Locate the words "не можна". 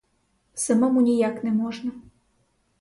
1.43-1.91